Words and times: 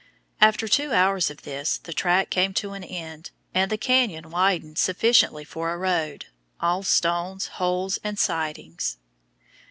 After 0.39 0.67
two 0.67 0.93
hours 0.93 1.29
of 1.29 1.43
this, 1.43 1.77
the 1.77 1.93
track 1.93 2.31
came 2.31 2.55
to 2.55 2.71
an 2.73 2.83
end, 2.83 3.29
and 3.53 3.69
the 3.71 3.77
canyon 3.77 4.31
widened 4.31 4.79
sufficiently 4.79 5.43
for 5.43 5.71
a 5.71 5.77
road, 5.77 6.25
all 6.59 6.81
stones, 6.81 7.45
holes, 7.61 7.99
and 8.03 8.17
sidings. 8.17 8.97